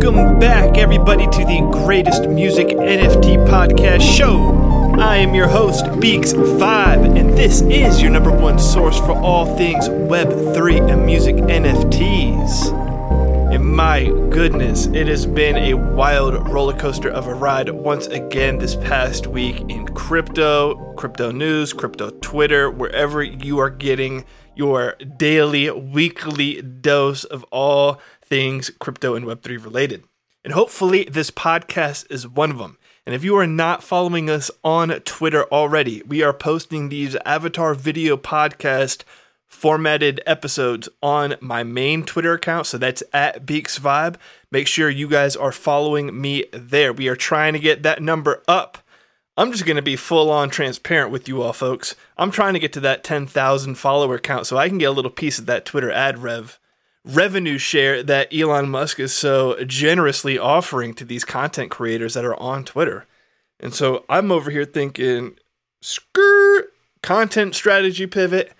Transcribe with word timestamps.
Welcome 0.00 0.38
back, 0.38 0.78
everybody, 0.78 1.26
to 1.26 1.44
the 1.44 1.68
greatest 1.72 2.28
music 2.28 2.68
NFT 2.68 3.44
podcast 3.48 4.00
show. 4.00 4.94
I 4.96 5.16
am 5.16 5.34
your 5.34 5.48
host, 5.48 5.86
Beaks 5.98 6.32
Vibe, 6.32 7.18
and 7.18 7.36
this 7.36 7.62
is 7.62 8.00
your 8.00 8.12
number 8.12 8.30
one 8.30 8.60
source 8.60 8.96
for 8.96 9.18
all 9.18 9.56
things 9.56 9.88
Web3 9.88 10.92
and 10.92 11.04
music 11.04 11.34
NFTs. 11.34 12.72
And 13.52 13.64
my 13.74 14.04
goodness, 14.30 14.86
it 14.86 15.08
has 15.08 15.26
been 15.26 15.56
a 15.56 15.74
wild 15.74 16.48
roller 16.48 16.78
coaster 16.78 17.10
of 17.10 17.26
a 17.26 17.34
ride 17.34 17.68
once 17.70 18.06
again 18.06 18.58
this 18.58 18.76
past 18.76 19.26
week 19.26 19.64
in 19.68 19.84
crypto, 19.88 20.92
crypto 20.94 21.32
news, 21.32 21.72
crypto 21.72 22.10
Twitter, 22.10 22.70
wherever 22.70 23.20
you 23.20 23.58
are 23.58 23.70
getting 23.70 24.24
your 24.54 24.94
daily, 25.16 25.70
weekly 25.70 26.60
dose 26.60 27.24
of 27.24 27.44
all 27.44 28.00
things 28.28 28.70
crypto 28.78 29.14
and 29.14 29.24
Web3 29.24 29.62
related. 29.62 30.04
And 30.44 30.52
hopefully, 30.52 31.04
this 31.04 31.30
podcast 31.30 32.10
is 32.10 32.26
one 32.26 32.50
of 32.50 32.58
them. 32.58 32.78
And 33.04 33.14
if 33.14 33.24
you 33.24 33.36
are 33.36 33.46
not 33.46 33.82
following 33.82 34.28
us 34.28 34.50
on 34.62 34.90
Twitter 35.00 35.44
already, 35.44 36.02
we 36.06 36.22
are 36.22 36.32
posting 36.32 36.88
these 36.88 37.16
avatar 37.24 37.74
video 37.74 38.16
podcast 38.16 39.02
formatted 39.46 40.20
episodes 40.26 40.88
on 41.02 41.36
my 41.40 41.62
main 41.62 42.04
Twitter 42.04 42.34
account. 42.34 42.66
So 42.66 42.76
that's 42.78 43.02
at 43.12 43.46
Beaks 43.46 43.78
Vibe. 43.78 44.16
Make 44.52 44.66
sure 44.66 44.90
you 44.90 45.08
guys 45.08 45.34
are 45.36 45.52
following 45.52 46.20
me 46.20 46.44
there. 46.52 46.92
We 46.92 47.08
are 47.08 47.16
trying 47.16 47.54
to 47.54 47.58
get 47.58 47.82
that 47.82 48.02
number 48.02 48.42
up. 48.46 48.78
I'm 49.38 49.52
just 49.52 49.64
going 49.64 49.76
to 49.76 49.82
be 49.82 49.96
full 49.96 50.30
on 50.30 50.50
transparent 50.50 51.10
with 51.10 51.28
you 51.28 51.42
all, 51.42 51.52
folks. 51.52 51.94
I'm 52.16 52.30
trying 52.30 52.54
to 52.54 52.60
get 52.60 52.72
to 52.74 52.80
that 52.80 53.04
10,000 53.04 53.76
follower 53.76 54.18
count 54.18 54.46
so 54.46 54.56
I 54.56 54.68
can 54.68 54.78
get 54.78 54.90
a 54.90 54.92
little 54.92 55.10
piece 55.10 55.38
of 55.38 55.46
that 55.46 55.64
Twitter 55.64 55.90
ad 55.90 56.18
rev 56.18 56.58
revenue 57.08 57.58
share 57.58 58.02
that 58.02 58.32
Elon 58.32 58.68
Musk 58.68 59.00
is 59.00 59.14
so 59.14 59.62
generously 59.64 60.38
offering 60.38 60.92
to 60.94 61.04
these 61.04 61.24
content 61.24 61.70
creators 61.70 62.14
that 62.14 62.24
are 62.24 62.38
on 62.38 62.64
Twitter. 62.64 63.06
And 63.58 63.74
so 63.74 64.04
I'm 64.08 64.30
over 64.30 64.50
here 64.50 64.66
thinking, 64.66 65.36
skirt 65.80 66.72
content 67.02 67.54
strategy 67.54 68.06
pivot. 68.06 68.52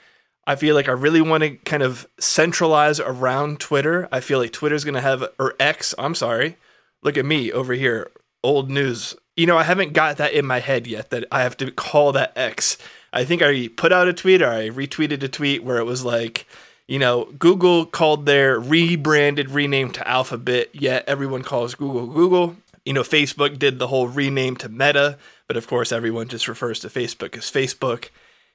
I 0.47 0.57
feel 0.57 0.75
like 0.75 0.89
I 0.89 0.93
really 0.93 1.21
want 1.21 1.43
to 1.43 1.51
kind 1.57 1.83
of 1.83 2.09
centralize 2.19 2.99
around 3.01 3.61
Twitter. 3.61 4.09
I 4.11 4.21
feel 4.21 4.39
like 4.39 4.53
Twitter's 4.53 4.85
going 4.85 4.95
to 4.95 5.01
have, 5.03 5.25
or 5.39 5.55
X, 5.61 5.95
I'm 5.99 6.15
sorry. 6.15 6.57
Look 7.03 7.19
at 7.19 7.27
me 7.27 7.53
over 7.53 7.75
here, 7.75 8.11
old 8.43 8.71
news. 8.71 9.15
You 9.37 9.47
know, 9.47 9.59
I 9.59 9.65
haven't 9.65 9.93
got 9.93 10.17
that 10.17 10.33
in 10.33 10.47
my 10.47 10.61
head 10.61 10.87
yet 10.87 11.11
that 11.11 11.27
I 11.31 11.43
have 11.43 11.57
to 11.59 11.71
call 11.71 12.13
that 12.13 12.33
X. 12.35 12.79
I 13.13 13.25
think 13.25 13.43
I 13.43 13.69
put 13.69 13.93
out 13.93 14.09
a 14.09 14.15
tweet 14.15 14.41
or 14.41 14.49
I 14.49 14.71
retweeted 14.71 15.23
a 15.23 15.29
tweet 15.29 15.63
where 15.63 15.79
it 15.79 15.85
was 15.85 16.03
like, 16.05 16.47
you 16.89 16.99
know, 16.99 17.27
Google 17.39 17.85
called 17.85 18.25
their 18.25 18.59
rebranded 18.59 19.51
rename 19.51 19.93
to 19.93 20.09
Alphabet, 20.09 20.71
yet 20.73 21.05
everyone 21.07 21.43
calls 21.43 21.75
Google 21.75 22.07
Google. 22.07 22.57
You 22.85 22.95
know, 22.95 23.03
Facebook 23.03 23.59
did 23.59 23.79
the 23.79 23.89
whole 23.89 24.09
rename 24.09 24.57
to 24.57 24.71
Meta, 24.71 25.19
but 25.47 25.59
of 25.59 25.67
course, 25.67 25.93
everyone 25.93 26.29
just 26.29 26.49
refers 26.49 26.81
to 26.81 26.89
Facebook 26.89 27.37
as 27.37 27.51
Facebook. 27.51 28.09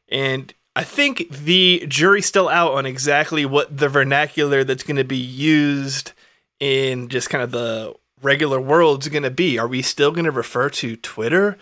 And 0.09 0.51
I 0.75 0.83
think 0.83 1.29
the 1.29 1.85
jury's 1.87 2.25
still 2.25 2.49
out 2.49 2.73
on 2.73 2.87
exactly 2.87 3.45
what 3.45 3.77
the 3.77 3.87
vernacular 3.87 4.63
that's 4.63 4.83
going 4.83 4.97
to 4.97 5.03
be 5.03 5.15
used 5.15 6.13
in 6.59 7.09
just 7.09 7.29
kind 7.29 7.43
of 7.43 7.51
the 7.51 7.93
regular 8.23 8.59
world 8.59 9.03
is 9.03 9.09
going 9.09 9.23
to 9.23 9.29
be. 9.29 9.59
Are 9.59 9.67
we 9.67 9.83
still 9.83 10.11
going 10.11 10.25
to 10.25 10.31
refer 10.31 10.69
to 10.71 10.95
Twitter 10.95 11.59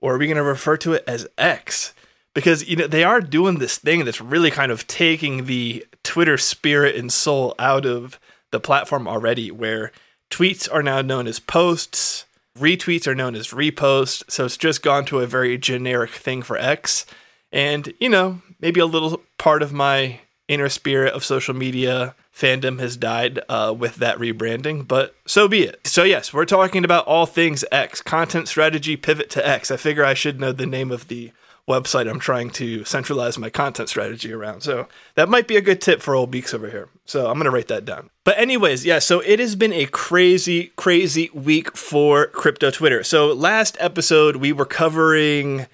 or 0.00 0.14
are 0.14 0.18
we 0.18 0.26
going 0.26 0.36
to 0.38 0.42
refer 0.42 0.78
to 0.78 0.94
it 0.94 1.04
as 1.06 1.28
X? 1.36 1.92
Because 2.36 2.68
you 2.68 2.76
know 2.76 2.86
they 2.86 3.02
are 3.02 3.22
doing 3.22 3.60
this 3.60 3.78
thing 3.78 4.04
that's 4.04 4.20
really 4.20 4.50
kind 4.50 4.70
of 4.70 4.86
taking 4.86 5.46
the 5.46 5.86
Twitter 6.02 6.36
spirit 6.36 6.94
and 6.94 7.10
soul 7.10 7.54
out 7.58 7.86
of 7.86 8.20
the 8.50 8.60
platform 8.60 9.08
already 9.08 9.50
where 9.50 9.90
tweets 10.30 10.68
are 10.70 10.82
now 10.82 11.00
known 11.00 11.26
as 11.26 11.40
posts, 11.40 12.26
retweets 12.58 13.06
are 13.06 13.14
known 13.14 13.34
as 13.34 13.48
reposts, 13.48 14.22
so 14.30 14.44
it's 14.44 14.58
just 14.58 14.82
gone 14.82 15.06
to 15.06 15.20
a 15.20 15.26
very 15.26 15.56
generic 15.56 16.10
thing 16.10 16.42
for 16.42 16.58
X. 16.58 17.06
And, 17.52 17.94
you 17.98 18.10
know, 18.10 18.42
maybe 18.60 18.80
a 18.80 18.86
little 18.86 19.22
part 19.38 19.62
of 19.62 19.72
my 19.72 20.20
inner 20.46 20.68
spirit 20.68 21.14
of 21.14 21.24
social 21.24 21.54
media 21.54 22.14
fandom 22.34 22.80
has 22.80 22.98
died 22.98 23.40
uh, 23.48 23.74
with 23.76 23.96
that 23.96 24.18
rebranding, 24.18 24.86
but 24.86 25.14
so 25.26 25.48
be 25.48 25.62
it. 25.62 25.86
So, 25.86 26.04
yes, 26.04 26.34
we're 26.34 26.44
talking 26.44 26.84
about 26.84 27.06
all 27.06 27.24
things 27.24 27.64
X, 27.72 28.02
content 28.02 28.46
strategy 28.46 28.94
pivot 28.94 29.30
to 29.30 29.48
X. 29.48 29.70
I 29.70 29.78
figure 29.78 30.04
I 30.04 30.12
should 30.12 30.38
know 30.38 30.52
the 30.52 30.66
name 30.66 30.90
of 30.90 31.08
the 31.08 31.32
website 31.68 32.08
I'm 32.08 32.20
trying 32.20 32.50
to 32.50 32.84
centralize 32.84 33.38
my 33.38 33.50
content 33.50 33.88
strategy 33.88 34.32
around. 34.32 34.62
So, 34.62 34.88
that 35.14 35.28
might 35.28 35.48
be 35.48 35.56
a 35.56 35.60
good 35.60 35.80
tip 35.80 36.00
for 36.00 36.14
old 36.14 36.30
Beaks 36.30 36.54
over 36.54 36.70
here. 36.70 36.88
So, 37.04 37.26
I'm 37.26 37.34
going 37.34 37.44
to 37.44 37.50
write 37.50 37.68
that 37.68 37.84
down. 37.84 38.10
But, 38.24 38.38
anyways, 38.38 38.84
yeah, 38.84 38.98
so 38.98 39.20
it 39.20 39.40
has 39.40 39.56
been 39.56 39.72
a 39.72 39.86
crazy, 39.86 40.72
crazy 40.76 41.30
week 41.32 41.76
for 41.76 42.26
crypto 42.28 42.70
Twitter. 42.70 43.02
So, 43.02 43.32
last 43.32 43.76
episode, 43.80 44.36
we 44.36 44.52
were 44.52 44.64
covering 44.64 45.66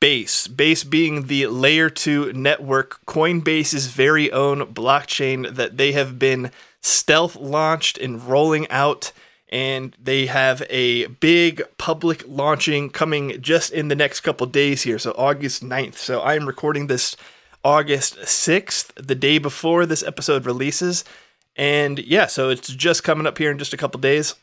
Base, 0.00 0.48
Base 0.48 0.84
being 0.84 1.26
the 1.26 1.46
layer 1.46 1.90
2 1.90 2.32
network, 2.32 3.04
Coinbase's 3.06 3.86
very 3.88 4.32
own 4.32 4.72
blockchain 4.72 5.54
that 5.54 5.76
they 5.76 5.92
have 5.92 6.18
been 6.18 6.50
stealth 6.80 7.36
launched 7.36 7.98
and 7.98 8.22
rolling 8.24 8.68
out. 8.70 9.12
And 9.48 9.96
they 10.02 10.26
have 10.26 10.62
a 10.68 11.06
big 11.06 11.62
public 11.78 12.24
launching 12.26 12.90
coming 12.90 13.40
just 13.40 13.72
in 13.72 13.88
the 13.88 13.94
next 13.94 14.20
couple 14.20 14.46
days 14.46 14.82
here. 14.82 14.98
So, 14.98 15.14
August 15.16 15.62
9th. 15.62 15.94
So, 15.94 16.20
I 16.20 16.34
am 16.34 16.46
recording 16.46 16.88
this 16.88 17.16
August 17.66 18.16
6th, 18.18 18.92
the 18.94 19.14
day 19.14 19.38
before 19.38 19.86
this 19.86 20.02
episode 20.02 20.46
releases. 20.46 21.04
And 21.56 21.98
yeah, 21.98 22.26
so 22.26 22.50
it's 22.50 22.68
just 22.68 23.02
coming 23.02 23.26
up 23.26 23.38
here 23.38 23.50
in 23.50 23.58
just 23.58 23.72
a 23.72 23.76
couple 23.76 24.00
days. 24.00 24.34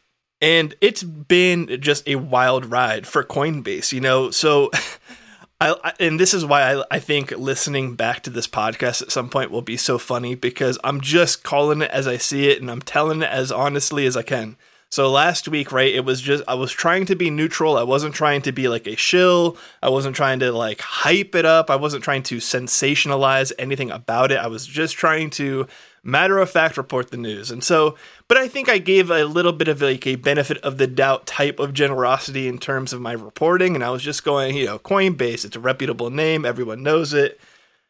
And 0.41 0.75
it's 0.81 1.03
been 1.03 1.80
just 1.80 2.08
a 2.08 2.16
wild 2.16 2.66
ride 2.66 3.08
for 3.08 3.24
Coinbase, 3.24 3.94
you 3.94 4.02
know. 4.02 4.30
So, 4.31 4.72
I, 5.62 5.94
and 6.02 6.20
this 6.20 6.34
is 6.34 6.44
why 6.44 6.74
I, 6.74 6.84
I 6.91 7.00
think 7.00 7.31
listening 7.31 7.96
back 7.96 8.24
to 8.24 8.30
this 8.30 8.47
podcast 8.47 9.02
at 9.02 9.12
some 9.12 9.30
point 9.30 9.52
will 9.52 9.62
be 9.62 9.78
so 9.78 9.97
funny 9.97 10.35
because 10.35 10.78
I'm 10.84 11.00
just 11.00 11.44
calling 11.44 11.81
it 11.81 11.91
as 11.91 12.06
I 12.06 12.18
see 12.18 12.50
it 12.50 12.59
and 12.59 12.70
I'm 12.70 12.81
telling 12.81 13.22
it 13.22 13.30
as 13.30 13.53
honestly 13.53 14.06
as 14.06 14.18
I 14.18 14.24
can. 14.24 14.58
So 14.93 15.09
last 15.09 15.47
week, 15.47 15.71
right, 15.71 15.91
it 15.91 16.05
was 16.05 16.21
just 16.21 16.43
I 16.47 16.53
was 16.53 16.71
trying 16.71 17.07
to 17.07 17.15
be 17.15 17.31
neutral. 17.31 17.77
I 17.77 17.81
wasn't 17.81 18.13
trying 18.13 18.43
to 18.43 18.51
be 18.51 18.67
like 18.67 18.85
a 18.85 18.95
shill. 18.95 19.57
I 19.81 19.89
wasn't 19.89 20.15
trying 20.15 20.37
to 20.41 20.51
like 20.51 20.81
hype 20.81 21.33
it 21.33 21.45
up. 21.45 21.71
I 21.71 21.77
wasn't 21.77 22.03
trying 22.03 22.21
to 22.21 22.37
sensationalize 22.37 23.51
anything 23.57 23.89
about 23.89 24.31
it. 24.31 24.37
I 24.37 24.45
was 24.45 24.67
just 24.67 24.95
trying 24.95 25.31
to 25.31 25.65
matter 26.03 26.37
of 26.37 26.51
fact 26.51 26.77
report 26.77 27.09
the 27.09 27.17
news. 27.17 27.49
And 27.49 27.63
so, 27.63 27.97
but 28.27 28.37
I 28.37 28.47
think 28.47 28.69
I 28.69 28.77
gave 28.77 29.09
a 29.09 29.25
little 29.25 29.51
bit 29.51 29.67
of 29.67 29.81
like 29.81 30.05
a 30.05 30.13
benefit 30.13 30.59
of 30.59 30.77
the 30.77 30.85
doubt 30.85 31.25
type 31.25 31.57
of 31.57 31.73
generosity 31.73 32.47
in 32.47 32.59
terms 32.59 32.93
of 32.93 33.01
my 33.01 33.13
reporting. 33.13 33.73
And 33.73 33.83
I 33.83 33.89
was 33.89 34.03
just 34.03 34.23
going, 34.23 34.55
you 34.55 34.67
know, 34.67 34.77
Coinbase, 34.77 35.43
it's 35.43 35.55
a 35.55 35.59
reputable 35.59 36.11
name, 36.11 36.45
everyone 36.45 36.83
knows 36.83 37.15
it, 37.15 37.41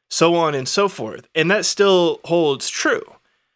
so 0.09 0.35
on 0.35 0.55
and 0.55 0.69
so 0.69 0.87
forth. 0.87 1.27
And 1.35 1.51
that 1.51 1.65
still 1.65 2.21
holds 2.23 2.69
true. 2.69 3.03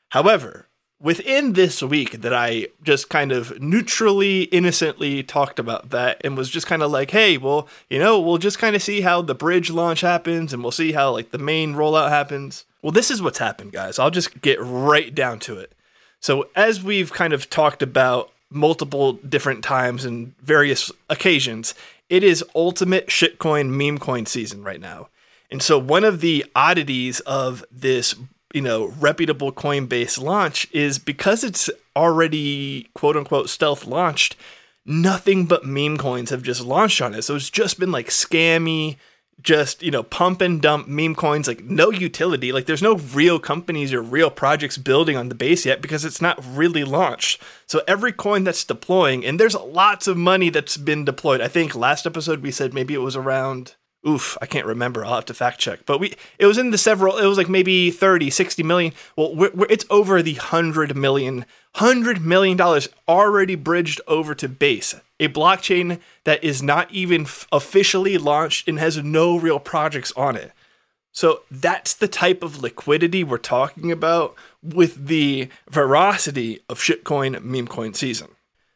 However, 0.09 0.66
within 0.99 1.53
this 1.53 1.81
week 1.81 2.21
that 2.21 2.33
I 2.33 2.67
just 2.83 3.09
kind 3.09 3.31
of 3.31 3.59
neutrally, 3.61 4.43
innocently 4.43 5.23
talked 5.23 5.59
about 5.59 5.91
that 5.91 6.19
and 6.23 6.35
was 6.35 6.49
just 6.49 6.67
kind 6.67 6.81
of 6.81 6.91
like, 6.91 7.11
hey, 7.11 7.37
well, 7.37 7.67
you 7.89 7.99
know, 7.99 8.19
we'll 8.19 8.39
just 8.39 8.59
kind 8.59 8.75
of 8.75 8.81
see 8.81 9.01
how 9.01 9.21
the 9.21 9.35
bridge 9.35 9.69
launch 9.69 10.01
happens 10.01 10.53
and 10.53 10.63
we'll 10.63 10.71
see 10.71 10.93
how 10.93 11.11
like 11.11 11.31
the 11.31 11.37
main 11.37 11.75
rollout 11.75 12.09
happens. 12.09 12.65
Well, 12.81 12.91
this 12.91 13.11
is 13.11 13.21
what's 13.21 13.39
happened, 13.39 13.73
guys. 13.73 13.99
I'll 13.99 14.11
just 14.11 14.41
get 14.41 14.59
right 14.61 15.13
down 15.13 15.39
to 15.41 15.57
it. 15.57 15.73
So, 16.19 16.49
as 16.55 16.83
we've 16.83 17.13
kind 17.13 17.33
of 17.33 17.49
talked 17.49 17.83
about 17.83 18.31
multiple 18.49 19.13
different 19.13 19.63
times 19.63 20.05
and 20.05 20.35
various 20.39 20.91
occasions, 21.09 21.75
it 22.09 22.23
is 22.23 22.43
ultimate 22.55 23.07
shitcoin 23.07 23.69
meme 23.69 23.97
coin 23.99 24.25
season 24.25 24.63
right 24.63 24.81
now. 24.81 25.09
And 25.51 25.61
so, 25.61 25.77
one 25.77 26.03
of 26.03 26.21
the 26.21 26.45
oddities 26.55 27.19
of 27.21 27.63
this, 27.71 28.15
you 28.57 28.63
know, 28.63 28.87
reputable 28.99 29.51
Coinbase 29.51 30.19
launch 30.19 30.67
is 30.71 30.97
because 30.97 31.43
it's 31.43 31.69
already 31.95 32.89
quote 32.95 33.15
unquote 33.15 33.49
stealth 33.49 33.85
launched, 33.85 34.35
nothing 34.83 35.45
but 35.45 35.63
meme 35.63 35.97
coins 35.97 36.31
have 36.31 36.41
just 36.41 36.61
launched 36.65 36.99
on 36.99 37.13
it. 37.13 37.21
So, 37.21 37.35
it's 37.35 37.51
just 37.51 37.79
been 37.79 37.91
like 37.91 38.07
scammy 38.07 38.97
just 39.43 39.83
you 39.83 39.91
know 39.91 40.01
pump 40.01 40.41
and 40.41 40.59
dump 40.63 40.87
meme 40.87 41.13
coins 41.13 41.47
like 41.47 41.63
no 41.63 41.91
utility. 41.91 42.51
Like 42.51 42.65
there's 42.65 42.81
no 42.81 42.95
real 42.95 43.37
companies 43.37 43.93
or 43.93 44.01
real 44.01 44.31
projects 44.31 44.79
building 44.79 45.15
on 45.15 45.29
the 45.29 45.35
base 45.35 45.63
yet 45.63 45.79
because 45.79 46.03
it's 46.03 46.19
not 46.19 46.43
really 46.43 46.83
launched. 46.83 47.39
So 47.67 47.83
every 47.87 48.11
coin 48.11 48.43
that's 48.43 48.63
deploying 48.63 49.23
and 49.23 49.39
there's 49.39 49.53
lots 49.53 50.07
of 50.07 50.17
money 50.17 50.49
that's 50.49 50.77
been 50.77 51.05
deployed. 51.05 51.41
I 51.41 51.47
think 51.47 51.75
last 51.75 52.07
episode 52.07 52.41
we 52.41 52.49
said 52.49 52.73
maybe 52.73 52.95
it 52.95 53.05
was 53.05 53.15
around 53.15 53.75
oof 54.07 54.37
i 54.41 54.45
can't 54.45 54.65
remember. 54.65 55.05
I'll 55.05 55.15
have 55.15 55.25
to 55.25 55.33
fact 55.33 55.59
check. 55.59 55.85
But 55.85 55.99
we 55.99 56.13
it 56.39 56.45
was 56.45 56.57
in 56.57 56.71
the 56.71 56.77
several 56.77 57.17
it 57.17 57.25
was 57.25 57.37
like 57.37 57.49
maybe 57.49 57.91
30 57.91 58.29
60 58.29 58.63
million. 58.63 58.93
Well 59.15 59.35
we're, 59.35 59.51
we're, 59.53 59.67
it's 59.69 59.85
over 59.89 60.21
the 60.21 60.33
100 60.33 60.95
million 60.95 61.45
100 61.77 62.21
million 62.21 62.57
dollars 62.57 62.89
already 63.07 63.55
bridged 63.55 64.01
over 64.07 64.33
to 64.35 64.47
base 64.47 64.95
a 65.19 65.27
blockchain 65.27 65.99
that 66.23 66.43
is 66.43 66.61
not 66.61 66.91
even 66.91 67.21
f- 67.21 67.47
officially 67.51 68.17
launched 68.17 68.67
and 68.67 68.79
has 68.79 68.97
no 68.97 69.37
real 69.37 69.59
projects 69.59 70.11
on 70.15 70.35
it. 70.35 70.51
So 71.11 71.41
that's 71.49 71.95
the 71.95 72.07
type 72.07 72.43
of 72.43 72.61
liquidity 72.61 73.23
we're 73.23 73.39
talking 73.39 73.91
about 73.91 74.35
with 74.61 75.07
the 75.07 75.49
veracity 75.67 76.59
of 76.69 76.79
shitcoin 76.79 77.41
meme 77.43 77.67
coin 77.67 77.95
season. 77.95 78.27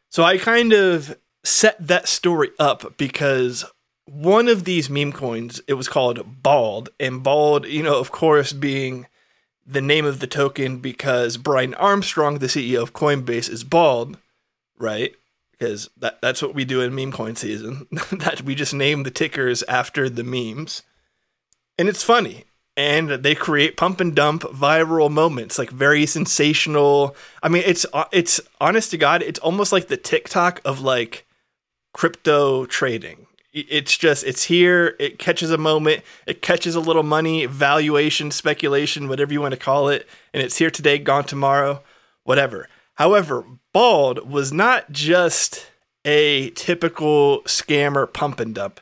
So 0.08 0.24
I 0.24 0.38
kind 0.38 0.72
of 0.72 1.16
set 1.44 1.86
that 1.86 2.08
story 2.08 2.50
up 2.58 2.96
because 2.96 3.64
one 4.06 4.48
of 4.48 4.64
these 4.64 4.90
meme 4.90 5.12
coins, 5.12 5.60
it 5.66 5.74
was 5.74 5.88
called 5.88 6.42
Bald, 6.42 6.90
and 6.98 7.22
Bald, 7.22 7.66
you 7.66 7.82
know, 7.82 7.98
of 7.98 8.10
course, 8.10 8.52
being 8.52 9.06
the 9.66 9.80
name 9.80 10.04
of 10.04 10.18
the 10.20 10.26
token 10.26 10.78
because 10.78 11.36
Brian 11.36 11.74
Armstrong, 11.74 12.38
the 12.38 12.46
CEO 12.46 12.82
of 12.82 12.92
Coinbase, 12.92 13.48
is 13.48 13.64
bald, 13.64 14.18
right? 14.76 15.14
Because 15.52 15.88
that, 15.96 16.20
that's 16.20 16.42
what 16.42 16.54
we 16.54 16.64
do 16.64 16.80
in 16.80 16.94
meme 16.94 17.12
coin 17.12 17.36
season. 17.36 17.86
that 18.12 18.42
we 18.42 18.54
just 18.54 18.74
name 18.74 19.04
the 19.04 19.10
tickers 19.10 19.62
after 19.64 20.08
the 20.08 20.24
memes. 20.24 20.82
And 21.78 21.88
it's 21.88 22.02
funny. 22.02 22.44
And 22.76 23.10
they 23.10 23.34
create 23.34 23.76
pump 23.76 24.00
and 24.00 24.14
dump 24.14 24.42
viral 24.42 25.10
moments, 25.10 25.58
like 25.58 25.70
very 25.70 26.06
sensational. 26.06 27.14
I 27.42 27.50
mean, 27.50 27.62
it's 27.66 27.84
uh, 27.92 28.06
it's 28.12 28.40
honest 28.62 28.90
to 28.92 28.96
God, 28.96 29.22
it's 29.22 29.38
almost 29.40 29.72
like 29.72 29.88
the 29.88 29.98
TikTok 29.98 30.62
of 30.64 30.80
like 30.80 31.26
crypto 31.92 32.64
trading 32.64 33.26
it's 33.52 33.96
just 33.96 34.24
it's 34.24 34.44
here. 34.44 34.96
It 34.98 35.18
catches 35.18 35.50
a 35.50 35.58
moment. 35.58 36.02
It 36.26 36.42
catches 36.42 36.74
a 36.74 36.80
little 36.80 37.02
money 37.02 37.46
valuation 37.46 38.30
speculation 38.30 39.08
whatever 39.08 39.32
you 39.32 39.40
want 39.40 39.52
to 39.52 39.60
call 39.60 39.88
it 39.88 40.08
and 40.32 40.42
it's 40.42 40.58
here 40.58 40.70
today 40.70 40.98
gone 40.98 41.24
tomorrow 41.24 41.82
whatever. 42.24 42.68
However 42.94 43.44
bald 43.72 44.30
was 44.30 44.52
not 44.52 44.90
just 44.90 45.66
a 46.04 46.50
typical 46.50 47.42
scammer 47.42 48.10
pump 48.10 48.40
and 48.40 48.54
dump. 48.54 48.80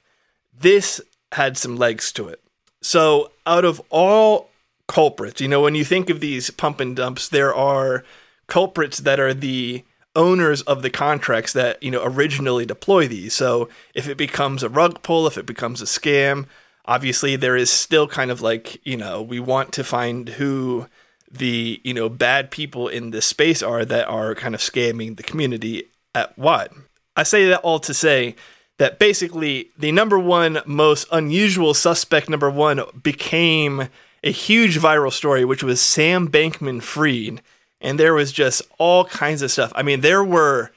This 0.56 1.00
had 1.32 1.56
some 1.56 1.76
legs 1.76 2.12
to 2.12 2.28
it. 2.28 2.42
So 2.80 3.32
out 3.46 3.64
of 3.64 3.80
all 3.90 4.50
culprits 4.86 5.40
you 5.40 5.48
know 5.48 5.60
when 5.60 5.74
you 5.74 5.84
think 5.84 6.10
of 6.10 6.20
these 6.20 6.50
pump 6.50 6.80
and 6.80 6.96
dumps 6.96 7.28
there 7.28 7.54
are 7.54 8.04
culprits 8.48 8.98
that 8.98 9.20
are 9.20 9.32
the 9.32 9.84
owners 10.16 10.62
of 10.62 10.82
the 10.82 10.90
contracts 10.90 11.52
that 11.52 11.82
you 11.82 11.90
know 11.90 12.02
originally 12.04 12.66
deploy 12.66 13.06
these. 13.06 13.34
So 13.34 13.68
if 13.94 14.08
it 14.08 14.16
becomes 14.16 14.62
a 14.62 14.68
rug 14.68 15.02
pull, 15.02 15.26
if 15.26 15.38
it 15.38 15.46
becomes 15.46 15.80
a 15.80 15.86
scam, 15.86 16.46
obviously 16.84 17.36
there 17.36 17.56
is 17.56 17.70
still 17.70 18.08
kind 18.08 18.30
of 18.30 18.40
like 18.40 18.84
you 18.86 18.96
know 18.96 19.22
we 19.22 19.40
want 19.40 19.72
to 19.74 19.84
find 19.84 20.30
who 20.30 20.86
the 21.30 21.80
you 21.84 21.94
know 21.94 22.08
bad 22.08 22.50
people 22.50 22.88
in 22.88 23.10
this 23.10 23.26
space 23.26 23.62
are 23.62 23.84
that 23.84 24.08
are 24.08 24.34
kind 24.34 24.54
of 24.54 24.60
scamming 24.60 25.16
the 25.16 25.22
community 25.22 25.84
at 26.14 26.36
what. 26.36 26.72
I 27.16 27.22
say 27.22 27.48
that 27.48 27.60
all 27.60 27.80
to 27.80 27.94
say 27.94 28.34
that 28.78 28.98
basically 28.98 29.70
the 29.78 29.92
number 29.92 30.18
one 30.18 30.60
most 30.64 31.06
unusual 31.12 31.74
suspect 31.74 32.28
number 32.28 32.50
one 32.50 32.82
became 33.02 33.88
a 34.24 34.30
huge 34.30 34.78
viral 34.78 35.12
story, 35.12 35.44
which 35.44 35.62
was 35.62 35.80
Sam 35.80 36.28
Bankman 36.28 36.82
Fried 36.82 37.42
and 37.80 37.98
there 37.98 38.14
was 38.14 38.32
just 38.32 38.62
all 38.78 39.04
kinds 39.04 39.42
of 39.42 39.50
stuff. 39.50 39.72
I 39.74 39.82
mean, 39.82 40.00
there 40.00 40.24
were 40.24 40.70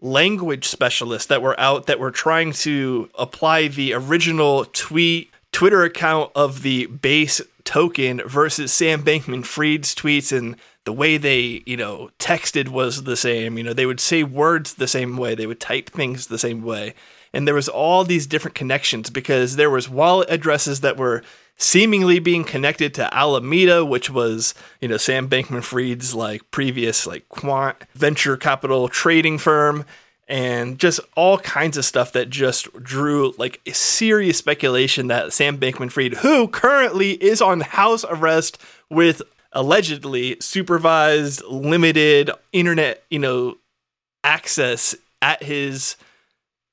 language 0.00 0.68
specialists 0.68 1.28
that 1.28 1.42
were 1.42 1.58
out 1.58 1.86
that 1.86 1.98
were 1.98 2.10
trying 2.10 2.52
to 2.52 3.08
apply 3.18 3.68
the 3.68 3.94
original 3.94 4.66
tweet 4.66 5.30
Twitter 5.52 5.84
account 5.84 6.30
of 6.34 6.62
the 6.62 6.86
base 6.86 7.40
token 7.64 8.20
versus 8.26 8.72
Sam 8.72 9.02
Bankman 9.02 9.44
Fried's 9.46 9.94
tweets 9.94 10.36
and 10.36 10.56
the 10.84 10.92
way 10.92 11.16
they, 11.16 11.62
you 11.64 11.76
know, 11.76 12.10
texted 12.18 12.68
was 12.68 13.04
the 13.04 13.16
same. 13.16 13.56
You 13.56 13.64
know, 13.64 13.72
they 13.72 13.86
would 13.86 14.00
say 14.00 14.22
words 14.22 14.74
the 14.74 14.86
same 14.86 15.16
way, 15.16 15.34
they 15.34 15.46
would 15.46 15.60
type 15.60 15.88
things 15.90 16.26
the 16.26 16.38
same 16.38 16.62
way. 16.62 16.94
And 17.32 17.48
there 17.48 17.54
was 17.54 17.68
all 17.68 18.04
these 18.04 18.26
different 18.26 18.54
connections 18.54 19.10
because 19.10 19.56
there 19.56 19.70
was 19.70 19.88
wallet 19.88 20.30
addresses 20.30 20.82
that 20.82 20.96
were 20.96 21.22
seemingly 21.56 22.18
being 22.18 22.44
connected 22.44 22.94
to 22.94 23.14
Alameda, 23.14 23.84
which 23.84 24.10
was, 24.10 24.54
you 24.80 24.88
know, 24.88 24.96
Sam 24.96 25.28
Bankman 25.28 25.62
Fried's 25.62 26.14
like 26.14 26.50
previous 26.50 27.06
like 27.06 27.28
quant 27.28 27.76
venture 27.94 28.36
capital 28.36 28.88
trading 28.88 29.38
firm 29.38 29.84
and 30.26 30.78
just 30.78 31.00
all 31.16 31.38
kinds 31.38 31.76
of 31.76 31.84
stuff 31.84 32.12
that 32.12 32.30
just 32.30 32.72
drew 32.82 33.34
like 33.38 33.60
serious 33.72 34.38
speculation 34.38 35.08
that 35.08 35.32
Sam 35.32 35.58
Bankman 35.58 35.92
Fried, 35.92 36.14
who 36.14 36.48
currently 36.48 37.12
is 37.22 37.42
on 37.42 37.60
house 37.60 38.04
arrest 38.08 38.58
with 38.90 39.22
allegedly 39.52 40.36
supervised 40.40 41.42
limited 41.44 42.30
internet, 42.52 43.04
you 43.10 43.18
know, 43.18 43.58
access 44.24 44.94
at 45.20 45.42
his 45.42 45.96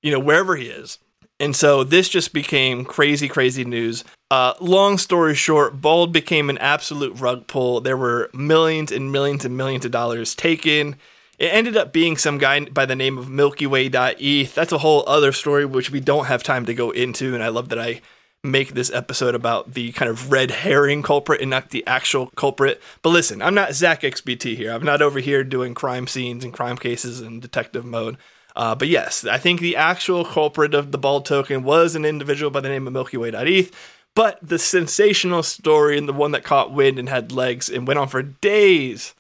you 0.02 0.12
know 0.12 0.20
wherever 0.20 0.56
he 0.56 0.68
is 0.68 0.98
and 1.42 1.56
so 1.56 1.84
this 1.84 2.08
just 2.08 2.34
became 2.34 2.86
crazy, 2.86 3.28
crazy 3.28 3.66
news. 3.66 4.04
Uh, 4.32 4.54
long 4.62 4.98
story 4.98 5.36
short, 5.36 5.82
Bald 5.82 6.14
became 6.14 6.50
an 6.50 6.58
absolute 6.60 7.20
rug 7.20 7.48
pull. 7.48 7.82
There 7.82 7.98
were 7.98 8.30
millions 8.34 8.90
and 8.90 9.12
millions 9.12 9.44
and 9.44 9.58
millions 9.58 9.84
of 9.84 9.92
dollars 9.92 10.36
taken. 10.36 10.96
It 11.38 11.48
ended 11.48 11.76
up 11.76 11.92
being 11.92 12.16
some 12.16 12.38
guy 12.38 12.62
by 12.62 12.86
the 12.86 12.96
name 12.96 13.18
of 13.18 13.30
Milky 13.30 13.68
Way.eth. 13.68 14.56
That's 14.56 14.72
a 14.72 14.78
whole 14.78 15.04
other 15.06 15.34
story, 15.34 15.66
which 15.66 15.92
we 15.92 16.00
don't 16.00 16.28
have 16.28 16.44
time 16.44 16.66
to 16.68 16.74
go 16.74 16.92
into. 16.92 17.36
And 17.36 17.44
I 17.44 17.50
love 17.50 17.68
that 17.70 17.80
I 17.80 18.00
make 18.42 18.74
this 18.74 18.90
episode 18.94 19.36
about 19.36 19.74
the 19.74 19.92
kind 19.92 20.10
of 20.10 20.32
red 20.32 20.50
herring 20.52 21.04
culprit 21.04 21.42
and 21.42 21.50
not 21.50 21.72
the 21.72 21.86
actual 21.86 22.28
culprit. 22.38 22.82
But 23.02 23.10
listen, 23.10 23.42
I'm 23.42 23.54
not 23.54 23.72
ZachXBT 23.72 24.56
here. 24.56 24.72
I'm 24.72 24.86
not 24.86 25.02
over 25.02 25.20
here 25.20 25.44
doing 25.44 25.74
crime 25.74 26.08
scenes 26.08 26.46
and 26.46 26.54
crime 26.54 26.78
cases 26.78 27.20
in 27.20 27.42
detective 27.42 27.84
mode. 27.84 28.18
Uh, 28.56 28.76
but 28.76 28.88
yes, 28.88 29.26
I 29.26 29.38
think 29.38 29.60
the 29.60 29.76
actual 29.76 30.24
culprit 30.24 30.74
of 30.74 30.94
the 30.94 30.98
bald 30.98 31.26
token 31.26 31.64
was 31.64 31.96
an 31.96 32.06
individual 32.06 32.50
by 32.50 32.62
the 32.62 32.70
name 32.70 32.88
of 32.88 32.94
Milky 32.94 33.18
Way.eth. 33.18 33.72
But 34.16 34.40
the 34.42 34.60
sensational 34.60 35.44
story 35.44 35.98
and 35.98 36.08
the 36.08 36.14
one 36.14 36.32
that 36.32 36.44
caught 36.44 36.74
wind 36.74 37.00
and 37.00 37.08
had 37.08 37.32
legs 37.32 37.70
and 37.70 37.88
went 37.88 38.00
on 38.00 38.08
for 38.08 38.22
days. 38.22 39.14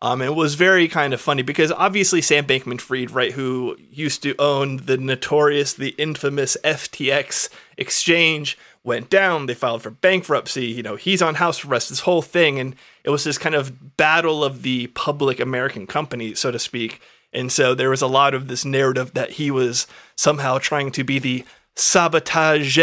Um, 0.00 0.22
it 0.22 0.36
was 0.36 0.54
very 0.54 0.86
kind 0.86 1.12
of 1.12 1.20
funny 1.20 1.42
because 1.42 1.72
obviously 1.72 2.22
Sam 2.22 2.46
Bankman 2.46 2.80
Fried, 2.80 3.10
right, 3.10 3.32
who 3.32 3.76
used 3.90 4.22
to 4.22 4.36
own 4.38 4.76
the 4.76 4.96
notorious, 4.96 5.72
the 5.74 5.94
infamous 5.98 6.56
FTX 6.62 7.48
exchange, 7.76 8.56
went 8.84 9.10
down. 9.10 9.46
They 9.46 9.54
filed 9.54 9.82
for 9.82 9.90
bankruptcy. 9.90 10.66
You 10.66 10.84
know, 10.84 10.94
he's 10.94 11.20
on 11.20 11.36
house 11.36 11.64
arrest, 11.64 11.88
this 11.88 12.00
whole 12.00 12.22
thing. 12.22 12.60
And 12.60 12.76
it 13.02 13.10
was 13.10 13.24
this 13.24 13.38
kind 13.38 13.56
of 13.56 13.96
battle 13.96 14.44
of 14.44 14.62
the 14.62 14.86
public 14.88 15.40
American 15.40 15.86
company, 15.86 16.34
so 16.34 16.52
to 16.52 16.60
speak. 16.60 17.00
And 17.32 17.52
so 17.52 17.74
there 17.74 17.90
was 17.90 18.00
a 18.00 18.06
lot 18.06 18.34
of 18.34 18.48
this 18.48 18.64
narrative 18.64 19.14
that 19.14 19.32
he 19.32 19.50
was 19.50 19.86
somehow 20.16 20.58
trying 20.58 20.92
to 20.92 21.04
be 21.04 21.18
the 21.18 21.44
sabotage 21.78 22.78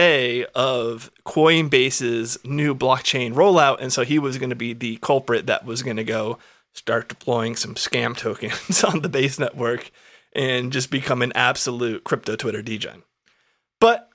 of 0.56 1.12
Coinbase's 1.26 2.38
new 2.46 2.74
blockchain 2.74 3.34
rollout. 3.34 3.78
And 3.80 3.92
so 3.92 4.04
he 4.04 4.20
was 4.20 4.38
going 4.38 4.50
to 4.50 4.56
be 4.56 4.74
the 4.74 4.98
culprit 4.98 5.46
that 5.48 5.66
was 5.66 5.84
going 5.84 5.98
to 5.98 6.04
go 6.04 6.38
start 6.74 7.10
deploying 7.10 7.56
some 7.56 7.76
scam 7.76 8.16
tokens 8.18 8.84
on 8.84 9.02
the 9.02 9.10
base 9.10 9.38
network 9.40 9.92
and 10.34 10.72
just 10.72 10.92
become 10.92 11.22
an 11.22 11.32
absolute 11.36 12.04
crypto 12.04 12.36
Twitter 12.36 12.62
degen. 12.62 13.04
But 13.80 14.10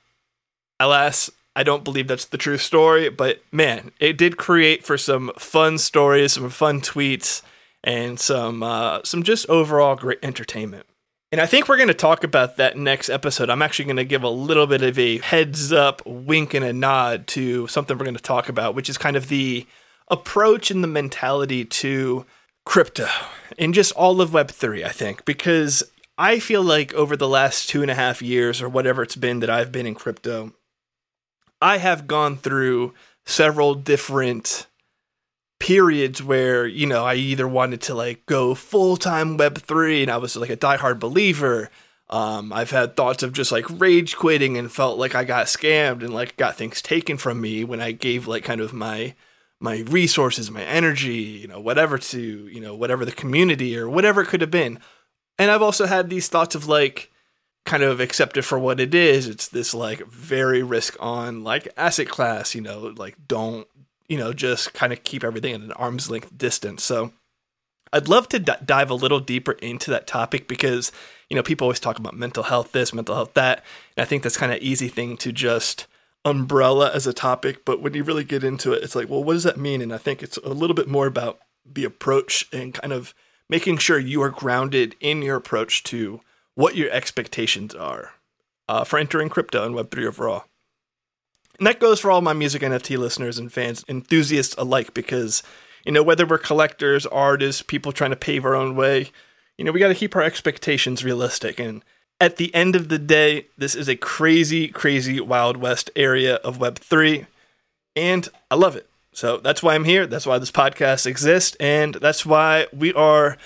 alas, 0.78 1.30
I 1.54 1.62
don't 1.62 1.84
believe 1.84 2.08
that's 2.08 2.26
the 2.26 2.38
true 2.38 2.58
story. 2.58 3.08
But 3.08 3.42
man, 3.52 3.92
it 4.00 4.16
did 4.16 4.36
create 4.36 4.84
for 4.84 4.96
some 4.96 5.30
fun 5.38 5.78
stories, 5.78 6.32
some 6.32 6.50
fun 6.50 6.80
tweets 6.80 7.42
and 7.82 8.20
some 8.20 8.62
uh, 8.62 9.00
some 9.04 9.22
just 9.22 9.48
overall 9.48 9.96
great 9.96 10.18
entertainment. 10.22 10.86
And 11.32 11.40
I 11.40 11.46
think 11.46 11.68
we're 11.68 11.76
going 11.76 11.88
to 11.88 11.94
talk 11.94 12.24
about 12.24 12.56
that 12.56 12.76
next 12.76 13.08
episode. 13.08 13.50
I'm 13.50 13.62
actually 13.62 13.84
going 13.84 13.96
to 13.96 14.04
give 14.04 14.24
a 14.24 14.28
little 14.28 14.66
bit 14.66 14.82
of 14.82 14.98
a 14.98 15.18
heads 15.18 15.72
up, 15.72 16.04
wink, 16.04 16.54
and 16.54 16.64
a 16.64 16.72
nod 16.72 17.28
to 17.28 17.68
something 17.68 17.96
we're 17.96 18.04
going 18.04 18.16
to 18.16 18.22
talk 18.22 18.48
about, 18.48 18.74
which 18.74 18.88
is 18.88 18.98
kind 18.98 19.16
of 19.16 19.28
the 19.28 19.66
approach 20.08 20.72
and 20.72 20.82
the 20.82 20.88
mentality 20.88 21.64
to 21.64 22.26
crypto 22.64 23.06
and 23.58 23.74
just 23.74 23.92
all 23.92 24.20
of 24.20 24.30
Web3, 24.30 24.84
I 24.84 24.90
think, 24.90 25.24
because 25.24 25.82
I 26.18 26.38
feel 26.38 26.62
like 26.62 26.92
over 26.94 27.16
the 27.16 27.28
last 27.28 27.68
two 27.68 27.82
and 27.82 27.90
a 27.90 27.94
half 27.94 28.22
years 28.22 28.60
or 28.60 28.68
whatever 28.68 29.02
it's 29.02 29.16
been 29.16 29.40
that 29.40 29.50
I've 29.50 29.72
been 29.72 29.86
in 29.86 29.94
crypto, 29.94 30.52
I 31.60 31.78
have 31.78 32.06
gone 32.06 32.36
through 32.36 32.94
several 33.24 33.74
different 33.74 34.66
periods 35.60 36.22
where 36.22 36.66
you 36.66 36.86
know 36.86 37.04
I 37.04 37.14
either 37.14 37.46
wanted 37.46 37.82
to 37.82 37.94
like 37.94 38.26
go 38.26 38.54
full 38.56 38.96
time 38.96 39.36
Web 39.36 39.58
three 39.58 40.02
and 40.02 40.10
I 40.10 40.16
was 40.16 40.34
like 40.34 40.50
a 40.50 40.56
diehard 40.56 40.98
believer. 40.98 41.70
Um, 42.08 42.52
I've 42.52 42.72
had 42.72 42.96
thoughts 42.96 43.22
of 43.22 43.32
just 43.32 43.52
like 43.52 43.66
rage 43.70 44.16
quitting 44.16 44.58
and 44.58 44.72
felt 44.72 44.98
like 44.98 45.14
I 45.14 45.22
got 45.22 45.46
scammed 45.46 46.02
and 46.02 46.12
like 46.12 46.36
got 46.36 46.56
things 46.56 46.82
taken 46.82 47.16
from 47.16 47.40
me 47.40 47.62
when 47.62 47.80
I 47.80 47.92
gave 47.92 48.26
like 48.26 48.42
kind 48.42 48.60
of 48.60 48.72
my 48.72 49.14
my 49.60 49.80
resources, 49.80 50.50
my 50.50 50.64
energy, 50.64 51.12
you 51.14 51.46
know, 51.46 51.60
whatever 51.60 51.98
to 51.98 52.20
you 52.20 52.60
know 52.60 52.74
whatever 52.74 53.04
the 53.04 53.12
community 53.12 53.78
or 53.78 53.88
whatever 53.88 54.22
it 54.22 54.26
could 54.26 54.40
have 54.40 54.50
been. 54.50 54.80
And 55.38 55.50
I've 55.50 55.62
also 55.62 55.86
had 55.86 56.10
these 56.10 56.28
thoughts 56.28 56.54
of 56.54 56.66
like 56.66 57.10
kind 57.66 57.82
of 57.82 58.00
accept 58.00 58.36
it 58.36 58.42
for 58.42 58.58
what 58.58 58.80
it 58.80 58.94
is. 58.94 59.28
It's 59.28 59.48
this 59.48 59.74
like 59.74 60.06
very 60.08 60.62
risk 60.62 60.96
on 60.98 61.44
like 61.44 61.68
asset 61.76 62.08
class, 62.08 62.54
you 62.54 62.62
know, 62.62 62.92
like 62.96 63.16
don't 63.28 63.68
you 64.10 64.16
know, 64.16 64.32
just 64.32 64.74
kind 64.74 64.92
of 64.92 65.04
keep 65.04 65.22
everything 65.22 65.54
at 65.54 65.60
an 65.60 65.72
arm's 65.72 66.10
length 66.10 66.36
distance. 66.36 66.82
So 66.82 67.12
I'd 67.92 68.08
love 68.08 68.28
to 68.30 68.40
d- 68.40 68.52
dive 68.64 68.90
a 68.90 68.94
little 68.94 69.20
deeper 69.20 69.52
into 69.52 69.88
that 69.92 70.08
topic 70.08 70.48
because, 70.48 70.90
you 71.28 71.36
know, 71.36 71.44
people 71.44 71.66
always 71.66 71.78
talk 71.78 71.96
about 71.96 72.16
mental 72.16 72.42
health 72.42 72.72
this, 72.72 72.92
mental 72.92 73.14
health 73.14 73.34
that. 73.34 73.64
And 73.96 74.02
I 74.02 74.06
think 74.06 74.24
that's 74.24 74.36
kind 74.36 74.50
of 74.52 74.58
easy 74.58 74.88
thing 74.88 75.16
to 75.18 75.30
just 75.30 75.86
umbrella 76.24 76.90
as 76.92 77.06
a 77.06 77.12
topic. 77.12 77.64
But 77.64 77.82
when 77.82 77.94
you 77.94 78.02
really 78.02 78.24
get 78.24 78.42
into 78.42 78.72
it, 78.72 78.82
it's 78.82 78.96
like, 78.96 79.08
well, 79.08 79.22
what 79.22 79.34
does 79.34 79.44
that 79.44 79.56
mean? 79.56 79.80
And 79.80 79.94
I 79.94 79.98
think 79.98 80.24
it's 80.24 80.38
a 80.38 80.48
little 80.48 80.74
bit 80.74 80.88
more 80.88 81.06
about 81.06 81.38
the 81.64 81.84
approach 81.84 82.48
and 82.52 82.74
kind 82.74 82.92
of 82.92 83.14
making 83.48 83.78
sure 83.78 83.98
you 84.00 84.20
are 84.22 84.30
grounded 84.30 84.96
in 84.98 85.22
your 85.22 85.36
approach 85.36 85.84
to 85.84 86.20
what 86.56 86.74
your 86.74 86.90
expectations 86.90 87.76
are 87.76 88.14
uh, 88.68 88.82
for 88.82 88.98
entering 88.98 89.28
crypto 89.28 89.64
and 89.64 89.76
Web3 89.76 90.04
overall. 90.08 90.44
And 91.60 91.66
that 91.66 91.78
goes 91.78 92.00
for 92.00 92.10
all 92.10 92.22
my 92.22 92.32
music 92.32 92.62
NFT 92.62 92.96
listeners 92.96 93.38
and 93.38 93.52
fans, 93.52 93.84
enthusiasts 93.86 94.54
alike, 94.56 94.94
because, 94.94 95.42
you 95.84 95.92
know, 95.92 96.02
whether 96.02 96.24
we're 96.24 96.38
collectors, 96.38 97.04
artists, 97.04 97.60
people 97.60 97.92
trying 97.92 98.10
to 98.10 98.16
pave 98.16 98.46
our 98.46 98.54
own 98.54 98.74
way, 98.74 99.10
you 99.58 99.64
know, 99.64 99.70
we 99.70 99.78
got 99.78 99.88
to 99.88 99.94
keep 99.94 100.16
our 100.16 100.22
expectations 100.22 101.04
realistic. 101.04 101.60
And 101.60 101.84
at 102.18 102.36
the 102.36 102.54
end 102.54 102.76
of 102.76 102.88
the 102.88 102.98
day, 102.98 103.48
this 103.58 103.74
is 103.74 103.90
a 103.90 103.96
crazy, 103.96 104.68
crazy 104.68 105.20
Wild 105.20 105.58
West 105.58 105.90
area 105.94 106.36
of 106.36 106.56
Web3, 106.56 107.26
and 107.94 108.26
I 108.50 108.54
love 108.54 108.74
it. 108.74 108.88
So 109.12 109.36
that's 109.36 109.62
why 109.62 109.74
I'm 109.74 109.84
here. 109.84 110.06
That's 110.06 110.26
why 110.26 110.38
this 110.38 110.50
podcast 110.50 111.04
exists, 111.04 111.58
and 111.60 111.96
that's 111.96 112.24
why 112.24 112.68
we 112.72 112.94
are 112.94 113.36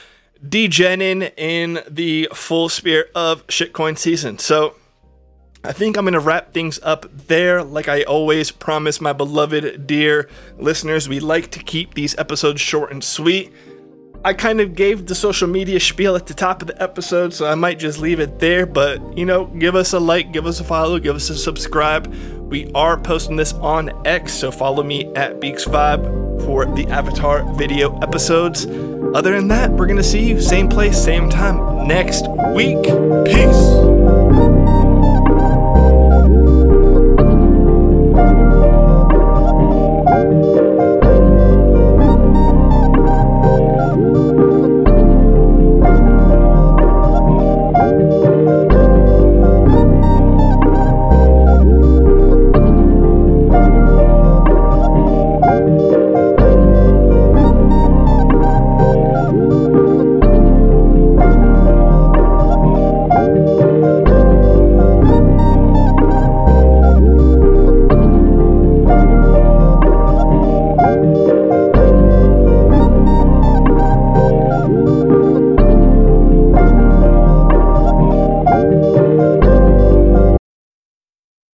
degening 0.41 1.33
in 1.37 1.83
the 1.91 2.29
full 2.33 2.69
spirit 2.69 3.11
of 3.17 3.45
shitcoin 3.49 3.99
season. 3.99 4.39
So 4.39 4.77
I 5.65 5.73
think 5.73 5.97
I'm 5.97 6.05
going 6.05 6.13
to 6.13 6.21
wrap 6.21 6.53
things 6.53 6.79
up 6.83 7.07
there. 7.27 7.63
Like 7.63 7.89
I 7.89 8.03
always 8.03 8.51
promise 8.51 9.01
my 9.01 9.15
beloved, 9.15 9.87
dear 9.87 10.29
listeners, 10.59 11.09
we 11.09 11.21
like 11.21 11.51
to 11.53 11.59
keep 11.59 11.95
these 11.95 12.17
episodes 12.19 12.61
short 12.61 12.93
and 12.93 13.03
sweet. 13.03 13.51
I 14.27 14.33
kind 14.33 14.61
of 14.61 14.75
gave 14.75 15.07
the 15.07 15.15
social 15.15 15.49
media 15.49 15.81
spiel 15.81 16.17
at 16.17 16.27
the 16.27 16.35
top 16.35 16.63
of 16.63 16.69
the 16.69 16.83
episode, 16.83 17.35
so 17.35 17.47
I 17.47 17.55
might 17.55 17.79
just 17.79 17.99
leave 17.99 18.21
it 18.21 18.39
there. 18.39 18.67
But, 18.67 19.17
you 19.17 19.25
know, 19.25 19.47
give 19.47 19.75
us 19.75 19.93
a 19.93 20.01
like, 20.01 20.33
give 20.33 20.47
us 20.47 20.61
a 20.61 20.65
follow, 20.65 20.99
give 20.99 21.17
us 21.17 21.29
a 21.31 21.37
subscribe. 21.37 22.13
We 22.51 22.71
are 22.73 22.99
posting 22.99 23.37
this 23.37 23.53
on 23.55 24.07
X, 24.07 24.33
so 24.33 24.51
follow 24.51 24.83
me 24.83 25.13
at 25.15 25.41
Beaks 25.41 25.65
Vibe 25.65 26.45
for 26.45 26.67
the 26.67 26.87
Avatar 26.89 27.43
video 27.55 27.99
episodes. 28.01 28.67
Other 29.15 29.33
than 29.33 29.49
that, 29.49 29.71
we're 29.71 29.87
going 29.87 29.97
to 29.97 30.03
see 30.03 30.27
you 30.27 30.41
same 30.41 30.69
place, 30.69 31.03
same 31.03 31.29
time 31.29 31.87
next 31.87 32.27
week. 32.55 32.83
Peace. 33.27 33.94